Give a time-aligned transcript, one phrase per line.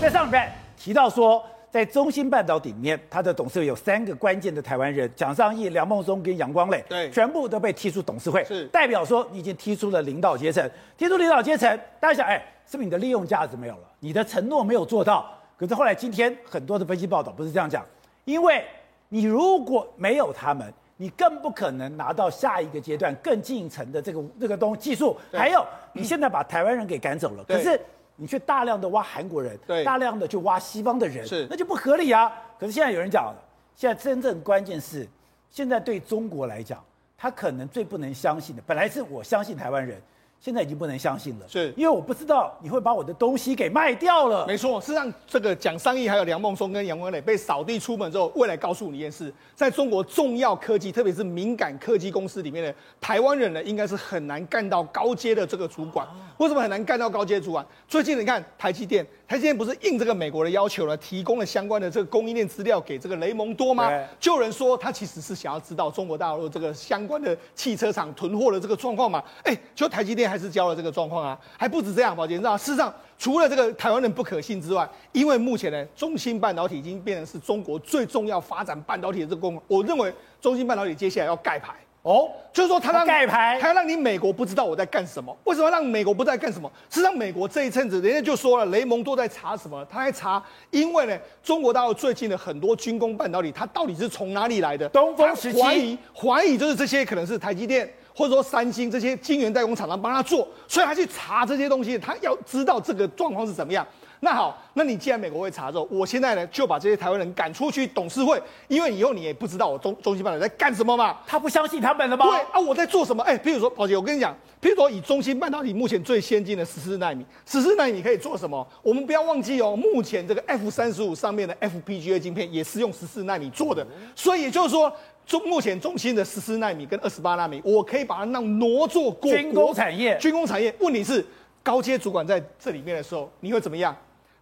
[0.00, 1.40] 在上礼拜提到说，
[1.70, 10.68] 在中芯半导体里面，他的董事会有三个关键的台湾人：蒋尚义、梁孟松跟杨光磊，对，全部都被踢出董事会，是代表说你已经踢出了领导阶层。
[10.96, 13.82] 踢出领导阶层，大家想，哎，是不是你的利用价值没有了？
[14.00, 15.30] 你的承诺没有做到？
[15.56, 17.86] 可是后来今天很多的分析报道不是这样讲，
[18.24, 18.64] 因为
[19.10, 25.16] 你如果没有他们，你更不可能拿到下一个阶段更进一层的这个这个东技术。
[25.32, 27.80] 还有，你现在把台湾人给赶走了，可是。
[28.20, 32.30] 你去大量的挖韩国人，对，大量的去挖西方的人，是，那就不合理啊。
[32.58, 33.42] 可是现在有人讲了，
[33.76, 35.08] 现在真正关键是，
[35.48, 36.84] 现在对中国来讲，
[37.16, 40.02] 他可能最不能相信的，本来是我相信台湾人。
[40.40, 44.46] 现在已经不能相信了，是因为我不知道你会把我的东西给卖掉了。
[44.46, 56.06] 没错，事实上，这个蒋尚义还有梁孟松跟杨文磊被扫地出门之后，未来告诉你一件事，在中国重要科技，特别是敏感科技公司里面的台湾人呢，应该是很难干到高阶的这个主管。
[56.36, 57.66] 为什么很难干到高阶主管？
[57.88, 63.90] 最近你看台积电，台积电不是应这个美国的要求呢，提供了相关的这个供应链资料给这个雷蒙多吗？
[64.18, 69.22] 就有人说他其实是想要知道中国大陆这个相关的汽车厂囤货的这个状况嘛？
[69.42, 70.28] 哎，就台积电。
[70.28, 81.74] 还是交了这个状况啊，还不止这样，宝杰，你知道，事实上，除了这个台湾人不可信之外，因为目前呢，中芯半导体已经变成是中国最重要发展半导体的这个工，我认为中芯半导体接下来要盖牌
[82.08, 85.36] 哦，就是说他让盖牌，他要让你美国不知道我在干什么。
[85.44, 86.66] 为什么让美国不知道在干什么？
[86.88, 89.86] 事实上，美国这一阵子人家就说了，雷蒙多在查什么？
[89.90, 94.88] 他在查，因为呢，中国大陆最近的很多军工半导体，它到底是从哪里来的？
[94.88, 97.86] 东风十七，怀疑怀疑就是这些可能是台积电。
[98.18, 103.86] 或者说三星这些晶圆代工厂商帮他做，所以他去查这些东西，他要知道这个状况是怎么样。
[104.18, 111.18] 那好，那你既然美国会查之后，我现在呢就把这些台湾人赶出去董事会，因为以后你也不知道我中中芯半导体在干什么嘛。
[111.24, 112.26] 他不相信他们了吗？
[112.26, 113.22] 对啊，我在做什么？
[113.22, 118.66] 哎，譬如说，宝杰，我跟你讲，譬如说以中芯半导体目前最先进的十四纳米，十四纳米可以做什么？
[118.82, 124.92] 我们不要忘记哦，目前这个 F 三十五上面的 FPGA 晶片也是用十四纳米做的，所以也就是说。
[125.28, 130.16] 中目前中心的十四纳米跟二十八纳米，我可以把它让挪作过军工产业。
[130.16, 131.24] 军工产业，问题是
[131.62, 133.94] 高阶主管在这里面的时候，你会怎么样？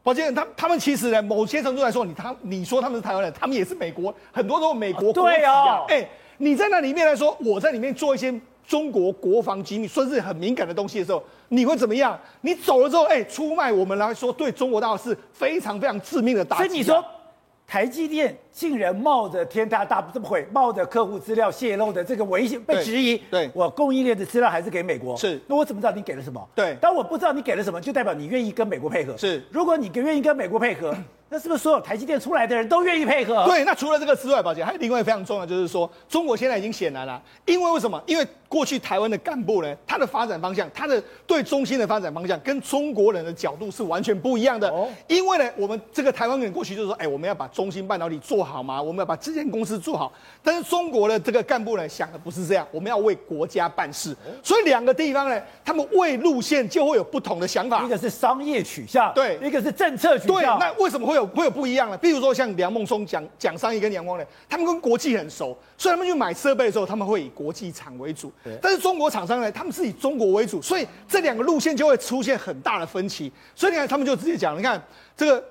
[0.05, 5.51] 宝杰，他他们其实呢，某些程度来说，你他你说他们是台湾人，他们也是美国，很多都是美国国籍啊。
[5.53, 8.33] 哎、哦欸，你在那里面来说，我在里面做一些
[8.65, 12.17] 中国国防机密，甚至很敏感的东西的时候，你会怎么样？
[12.43, 16.67] 你走了之后，哎、欸，出卖我们来说，对中国大陆是非常非常致命的打击、啊。
[16.69, 17.05] 所以你说。
[17.67, 26.49] 台积电竟然冒着天大大这么会冒着客户资料泄露的这个危险被质疑，对，我供应链的资料还是给美国，是，那我怎么知道你给了什么？
[26.55, 30.95] 对，当我不知道你给了什么，就代表你愿意跟美国配合，是，如果你愿意跟美国配合。
[31.29, 33.45] 那是不是所有台积电出来的人都愿意配合？
[33.47, 38.01] 对，那除了这个之外，宝杰还有另外非常重要，就是说中国现在已经显然了，因为为什么？
[38.07, 44.69] 因为过去台湾的干部呢，他的发展方向，他的对中心的发展方向，跟中国人的角度是完全不一样的。
[44.71, 50.13] 哦，因为呢，我们这个台湾人过去就是说，哎，我们要把中芯半导体做好嘛，我们要把这间公司做好。
[50.43, 54.17] 但是中国的这个干部呢，想的不是这样，我们要为国家办事。
[54.43, 57.83] 所以两个地方呢，他们为路线就会有不同的想法。
[57.85, 60.37] 一个是商业取向，对；一个是政策取向。
[60.37, 61.99] 对，那为什么会有会有不一样呢？
[61.99, 68.33] 比如说像梁孟松、讲讲商业跟阳光呢，他们跟国际很熟，所以他们去买设备的时候，他们会以国际厂为主。
[68.63, 73.31] 但是中国厂商呢，他们是以中国为主，所以这两个路线就会出现很大的分歧。
[73.55, 74.81] 所以你看，他们就直接讲，你看
[75.17, 75.45] 这个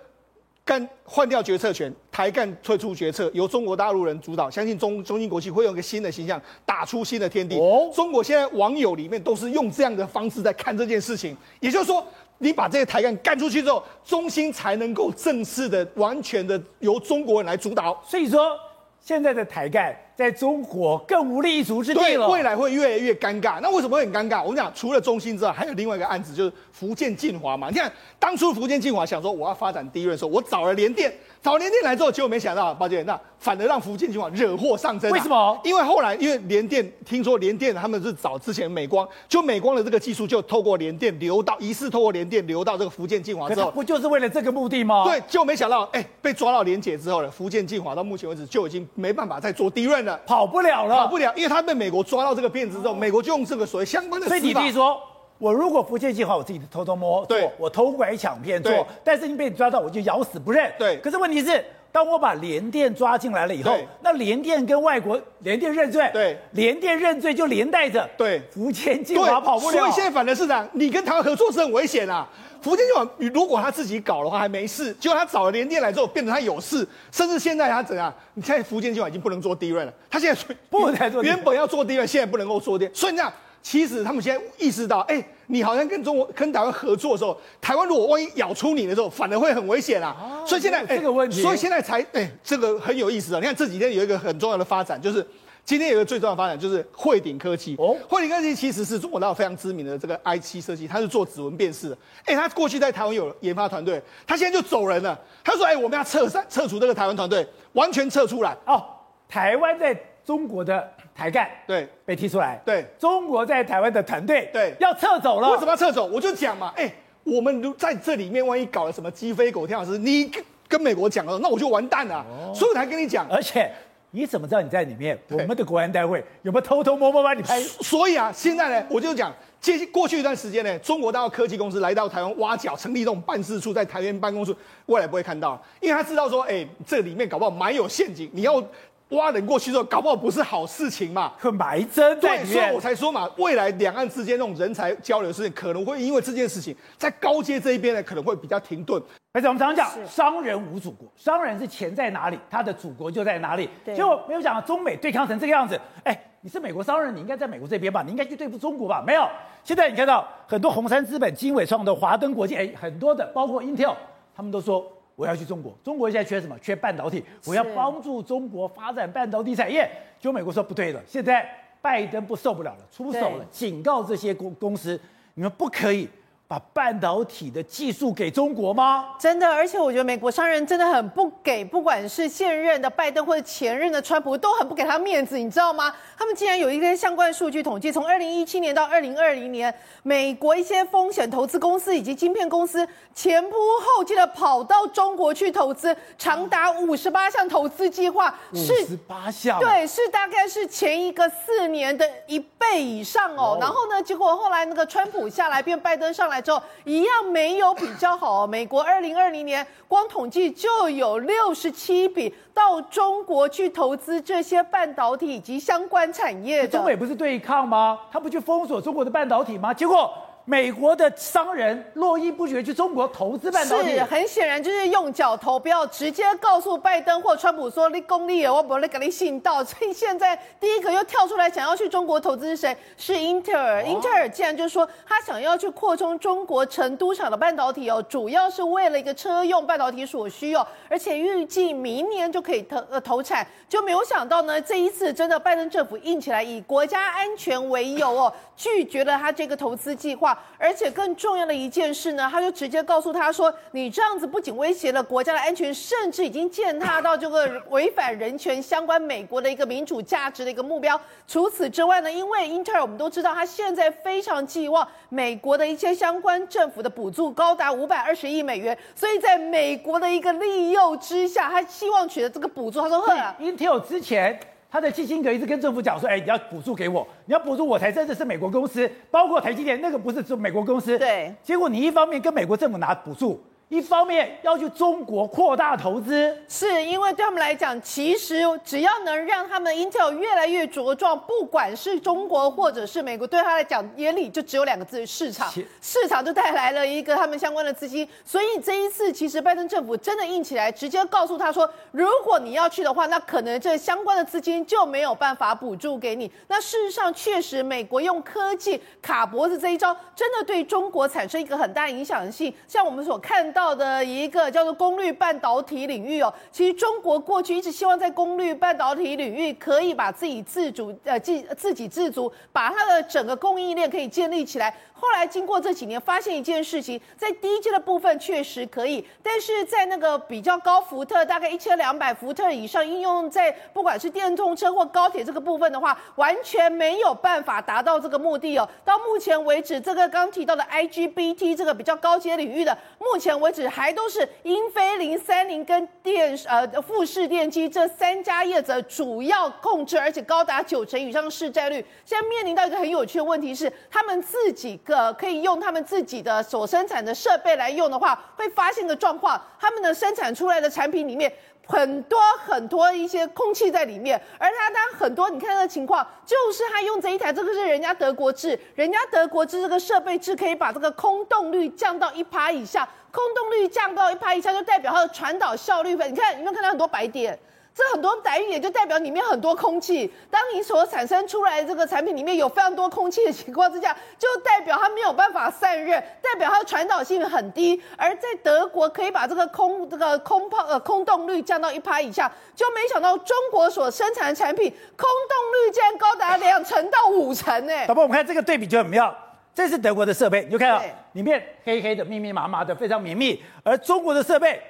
[0.64, 7.58] 干换掉决策权，台干退出决策，由中国大陆人主导，相信中中芯国际会用一个新的形象，打出新的天地。
[7.58, 12.06] 哦，中国现在网友里面都是用这样的方式在看这件事情，也就是说。
[12.38, 17.98] 你把这些台干干出去之后，中芯才能够正式的、完全的由中国人来主导。
[18.06, 18.60] 所以说，
[19.00, 22.28] 现在的台干在中国更无立足之地了。
[22.28, 23.60] 对，未来会越来越尴尬。
[23.62, 24.42] 那为什么会很尴尬？
[24.42, 27.70] 我跟你讲，除了中芯之外，还有另外一个案子，就是福建晋华嘛。
[27.70, 35.14] 你看，当初福建晋华想说我要发展低润的时候，我找了联电，找联电来之后，结果没想到，抱歉，那反而让福建晋华惹祸上身，啊。
[35.14, 35.60] 为什么？
[35.64, 45.04] 因为后来，因为联电听说联电他们是找之前美光，就美光的这个技术就透过联电流到，疑似透过联电流到这个福建晋华之后，不就是为了这个目的吗？
[45.04, 54.28] 对，就没想到，哎，被抓到连结之后呢，福建晋华到目前为止就已经没办法再做第一润了，跑不了了，跑不了，因为他被美国抓到这个辫子之后，美国就用这个所谓相关的。
[54.28, 55.02] 所以你弟说，
[55.38, 60.72] 我如果福建计划我自己偷偷摸做，我偷拐抢骗做，但是你被你抓到，我就咬死不认。
[60.80, 61.66] 对，可是问题是。
[61.96, 69.78] 当我把联电抓进来了以后，那联电跟外国联电认罪，对，联电认罪就连带着对福建晋华跑不了。
[69.78, 72.28] 所以现在反而是这样，你跟台湾合作是很危险啊。
[72.62, 78.14] 福建晋华如果他自己搞的话还没事，结果他找了联电来之后，变成他有事，甚至现在他怎样？
[78.34, 83.32] 你现在福建晋华已经不能做低润了，他现在不能再做，原本要做低润，现在不能够做低，所以这样。
[83.66, 90.16] 其实他们现在意识到，哎，你好像跟中国、跟台湾合作的时候，台湾如果万一咬出你的时候，反而会很危险啊。
[90.22, 93.40] 哦、所以现在这个问题，所以现在才哎，这个很有意思啊。
[93.40, 95.26] 你看这几天有一个很重要的发展，就是
[95.64, 97.76] 今天有一个最重要的发展，就是汇顶科技。
[97.80, 101.98] 哦，汇顶科技其实是中国大陆非常知名的这个 I 七设计，它是做指纹辨识的。
[102.26, 105.20] 哎，它过去在台湾有研发团队，它现在就走人了。
[105.44, 108.56] 他说，哎，我们要撤散、撤除这个台湾团队，完全撤出来。
[108.68, 108.86] 哦，
[109.28, 110.92] 台湾在中国的。
[111.18, 116.06] 台干对被踢出来，对中国在台湾的团队对要撤走了，为什么要撤走？
[116.06, 116.94] 我就讲嘛，哎，
[117.24, 122.18] 我们如在这里面万一搞了什么鸡飞狗跳的事，你跟跟美国讲了，那我就完蛋了。
[122.30, 123.72] 哦、所以我才跟你讲，而且
[124.12, 125.18] 你怎么知道你在里面？
[125.30, 127.58] 我们的国安单位有没有偷偷摸摸把你拍？
[127.62, 134.54] 所以啊，现在呢，我就讲，接过去一段时间呢，中国大陆科技公司来到台湾挖角，成立这种办事处，在台湾办公室，
[134.88, 138.62] 未来不会看到，因为他知道说，哎，这里面搞不好埋有陷阱，你要。
[139.10, 142.20] 挖人过去之后，搞不好不是好事情嘛，会埋针。
[142.20, 149.02] 对，所以我才说嘛，未来两岸之间那种人才交流的事情，可能会因为这件事情，在高阶这一边呢，可能会比较停顿。
[149.32, 153.70] 而且我们常常讲，商人无祖国，商人是钱在哪里，他的祖国就在哪里。
[153.86, 155.80] 结果没有想到中美对抗成这个样子。
[156.04, 158.02] 哎，你是美国商人，你应该在美国这边吧？
[158.02, 159.04] 你应该去对付中国吧？
[159.06, 159.28] 没有。
[159.64, 163.96] 现在你看到很多红杉资本、经纬创的、华登国际，哎，很多的，包括 Intel，
[164.36, 164.92] 他们都说。
[165.16, 166.58] 我要去中国，中国现在缺什么？
[166.60, 167.24] 缺半导体。
[167.46, 169.90] 我要帮助中国发展半导体产业。
[170.20, 171.50] 就美国说不对了，现在
[171.82, 175.00] 拜登不受不了了，出手了，警告这些公公司，
[175.36, 176.10] 你们不可以。
[176.48, 179.16] 把半导体的技术给中国吗？
[179.20, 185.92] 真的，而且我觉得美国商人真的很不给，不管是现任的拜登或者前任的川普，都很不给他面子，你知道吗？
[186.16, 203.58] 他们竟然有一个相关数据统计，从二零一七年到二零二零年，美国一些风险投资公司以及晶片公司前仆后继的跑到中国去投资，长达五十八项投资计划，是五十八项，对，是大概是前一个四年的一倍以上哦。
[203.60, 206.35] 然后呢，结果后来那个川普下来变拜登上来。
[206.42, 208.46] 之后一样没有比较好。
[208.48, 216.68] 美国二零二零年光统计就有六十七笔到中国去投资这些半导体以及相关产业。
[216.68, 218.00] 中美不是对抗吗？
[218.12, 219.74] 他不去封锁中国的半导体吗？
[219.74, 220.12] 结果。
[220.48, 232.78] 美国的商人络绎不绝去中国投资半导体，是很显然就是用脚投标，直接告诉拜登或川普说：“你功利，我不会给你信道。”所以现在第一个又跳出来想要去中国投资是谁？
[232.96, 233.84] 是英特尔。
[233.84, 243.46] 英特尔竟然就说他想要去扩充中国成都厂的半导体哦，主要是为了一个车用半导体所需哦，而且预计明年就可以投呃投产。
[243.68, 250.35] 就没有想到呢，这一次真的拜登政府硬起来，以国家安全为由哦，拒绝了他这个投资计划。
[250.58, 261.00] 而且更重要的一件事呢，他就直接告诉他说：“你这样子不仅威胁了国家的安全，甚至已经践踏到这个违反人权相关美国的一个民主价值的一个目标。
[261.28, 268.78] 除此之外呢，因为英特尔我们都知道，他现在非常寄望美国的一些相关政府的补助，高达五百二十亿美元。
[268.96, 272.80] 所以在美国的一个利诱之下，他希望取得这个补助。
[272.82, 274.40] 他说：‘呵，英特尔之前。’
[274.76, 281.34] 他的基辛格一直跟政府讲说：“哎，你要补助给我，你要补助我才真的是美国公司，包括台积电那个不是是美国公司。”对。
[281.42, 283.42] 结果你一方面跟美国政府拿补助。
[283.68, 295.52] 一方面要去中国扩大投资，是因为对他们来讲，其实只要能让他们 Intel 越来越茁壮，不管是中国或者是美国，对他来讲眼里就只有两个字：市场。
[295.82, 298.08] 市场就带来了一个他们相关的资金。
[298.24, 306.32] 所以这一次，其实拜登政府真的硬起来，直接告诉他说，如果你要去的话，那可能这相关的资金就没有办法补助给你。
[306.48, 312.54] 那事实上，确实美国用科技卡脖子这一招，真的对中国产生一个很大影响性。
[312.68, 313.55] 像我们所看。
[313.56, 324.76] 到的一个叫做功率半导体领域哦，其实中国过去一直希望在功率半导体领域可以把自己自主呃自自给自足，把它的整个供应链可以建立起来。
[325.06, 338.68] 后来经过这几年，发现一件事情，在低阶的部分确实可以，但是在那个比较高伏特，大概一千两百伏特以上，应用在不管是电动车或高铁这个部分的话，完全没有办法达到这个目的哦。
[338.84, 351.76] 到目前为止，这个刚提到的 IGBT 这个比较高阶领域的，目前为止还都是英飞凌、三菱跟电呃富士电机这三家业者主要控制，而且高达九成以上的市占率。
[352.04, 354.95] 现在面临到一个很有趣的问题是，他们自己跟。
[354.96, 361.32] 个可以用他们自己的所生产的设备来用的话，会发现个状况，他们的生产出来的产品里面
[361.68, 377.38] 很多很多一些空气在里面，而他当很多你看他的情况，就是他用这一台，这个是人家德国制，人家德国制这个设备制可以把这个空洞率降到一趴以下，空洞率降到一趴以下就代表它的传导效率，你看有没有看到很多白点？
[377.76, 380.10] 这很多载运也就代表里面很多空气。
[380.32, 387.82] 当你所产生出来的这个产品里面有非常多空气的情况之下，就代表它没有办法散热，代表它的传导性很低。
[387.98, 397.74] 而在德国可以把这个空这个空泡呃空洞率降到一趴以下，就没想到中国所生产的产品空洞率竟然高达两成到五成呢。
[397.88, 399.14] 导播，我们看这个对比就很妙，
[399.54, 404.62] 这是德国的设备，你就看到里面黑黑的、密密麻麻的，非常绵密，而中国的设备。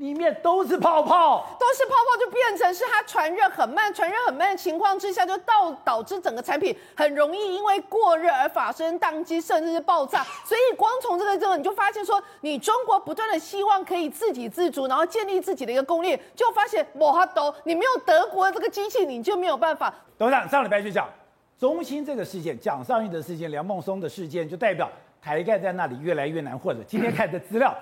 [0.00, 10.24] 里面都是泡泡，都是泡泡，就变成是它传热很慢，传热很慢的情况之下，就导导致整个产品很容易因为过热而发生宕机，甚至是爆炸。
[10.42, 19.92] 所以光从这个这个，你就发现说，你中国不断的希望可以自给自足，然后建立自己的一个工业，就发现摩哈都，你没有德国的这个机器，你就没有办法。
[20.16, 21.06] 董事长上礼拜就讲，
[21.58, 24.90] 中兴这个事件，蒋尚义的事件，梁孟松的事件，就代表
[25.20, 26.84] 台盖在那里越来越难混了。
[26.84, 27.76] 今天看的资料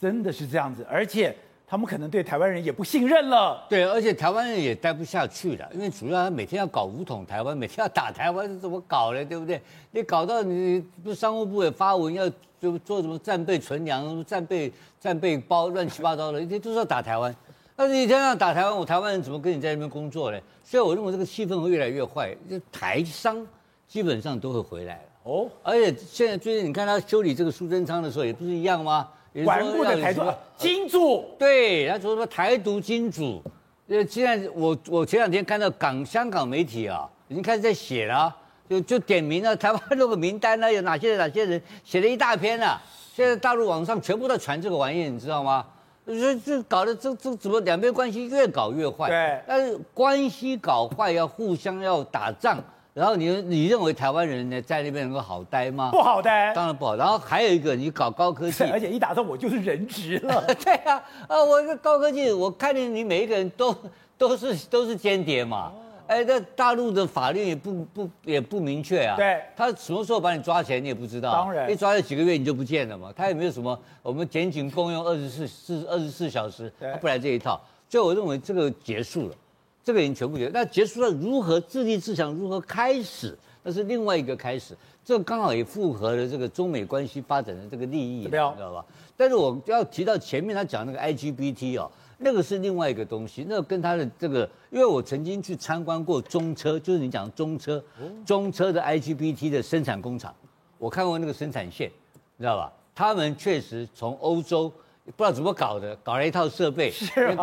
[0.00, 1.32] 真的是这样子，而且。
[1.70, 9.22] 他们可能对台湾人也不信任了，对，而且台湾人也待不下去了，因为主要他每天要搞武统台湾，每天要打台湾，是怎么搞呢？
[9.24, 9.62] 对不对？
[9.92, 12.28] 你搞到你不商务部也发文要
[12.60, 17.32] 就做什么战备存粮、战备战备包，乱七八糟的，一天都是要打台湾。
[17.76, 20.40] 但是你一天要打台湾，我台湾人怎么跟你在那边工作呢？
[20.64, 23.46] 所以我认为这个气氛会越来越坏，就台商
[23.86, 25.48] 基本上都会回来了哦。
[25.62, 29.08] 而且现在最近你看他修理这个苏贞昌的时候，也不是一样吗？
[29.44, 30.22] 顽固的台独
[30.56, 33.42] 金主，对，他说什么台独金主，
[33.88, 38.34] 呃，现在我我前两天看到港香港媒体啊，已经开始在写了，
[38.68, 42.80] 就就点名了台湾那个名单呢，有哪些哪些人，写了一大篇了。
[43.14, 45.64] 现在大陆网上全部在传这个玩意，你知道吗？
[46.06, 49.08] 这这搞得这这怎么两边关系越搞越坏？
[49.08, 52.58] 对，但是关系搞坏要互相要打仗。
[52.92, 55.90] 然后你你认为台湾人呢在那边能够好待吗？
[55.92, 56.96] 不好待，当然不好。
[56.96, 60.44] 然后还有一个，你搞高科技， 而且一打仗我就是人质了。
[60.64, 63.74] 对啊，啊，我这高科技，我看见你每一个人都
[64.18, 65.72] 都是都是间谍嘛。
[66.08, 69.14] 哎，那大陆的法律也不不也不明确啊。
[69.16, 71.30] 对，他什么时候把你抓起来你也不知道。
[71.30, 73.12] 当然，一抓了几个月你就不见了嘛。
[73.16, 77.60] 他也没有什么我们检警共用二十四四二十四小时，他不来这一套。
[77.88, 79.34] 所以我认为这个结束了，
[79.82, 80.50] 这个已经全部结束。
[80.52, 82.32] 那结束了，如何自立自强？
[82.32, 83.36] 如何开始？
[83.62, 88.84] 那是另外一个开始，这刚好也符合了这个中美关系发展的这个利益，你知道吧？
[89.16, 97.84] 但是我要提到前面他讲那个 IGBT 哦，那个是另外一个东西，那个跟他的这个，因为我曾经去参观过中车，就是你讲中车，
[98.24, 100.34] 中车的 IGBT 的生产工厂，
[100.78, 101.90] 我看过那个生产线，
[102.38, 102.72] 你知道吧？
[102.94, 104.72] 他们确实从欧洲
[105.16, 106.92] 不知道怎么搞的，搞了一套设备，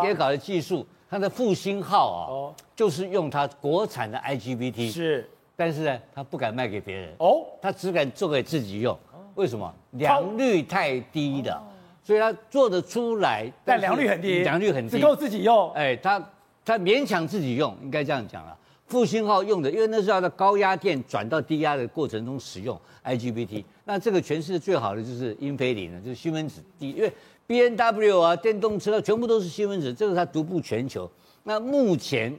[0.04, 2.26] 也搞了技术，它的复兴号啊，
[2.74, 5.28] 就是用它国产的 IGBT，是。
[5.56, 8.96] 但是呢，他不敢卖给别人哦，他只敢做给自己用。
[9.34, 9.74] 为什么？
[9.90, 11.60] 良率太低了，
[12.04, 15.68] 所以他做得出来，但良率很低，良率很低，只够自己用。
[15.72, 16.24] 哎，他
[16.64, 18.56] 他勉强自己用，应该这样讲了。
[18.88, 23.64] 复兴号用的，因为那是要在高压电转到低压的过程中使用 IGBT。
[23.84, 27.12] 那这个全世界最好的就是英飞凌了，就是西门子第一，因为
[27.46, 31.08] B N W 啊，电动车全部都是西门子，这个是他独步全球。
[31.44, 32.34] 那目前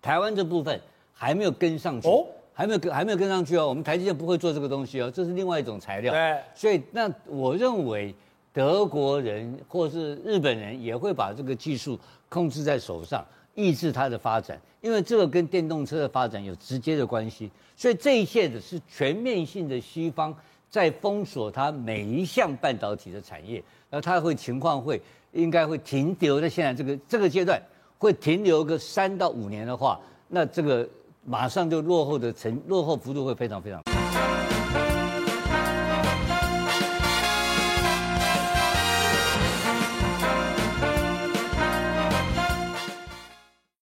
[0.00, 0.80] 台湾这部分。
[1.16, 3.68] 还没有跟上去，哦，还没有跟还没有跟上去哦。
[3.68, 6.12] 我们台积电不会做这个东西哦，这是另外一种材料。
[6.12, 8.12] 对，所以那我认为
[8.52, 11.96] 德国人或是日本人也会把这个技术
[12.28, 17.50] 控制在手上，抑制它的发展，因为这个跟电动车的发展有直接的关系。
[17.76, 20.34] 所以这一切的是全面性的西方
[20.70, 25.00] 在封锁它每一项半导体的产业，那它会情况会
[25.32, 27.60] 应该会停留在现在这个这个阶段，
[27.98, 30.88] 会停留个三到五年的话，那这个。
[31.26, 33.93] 马上就落后的成落后幅度会非常非常。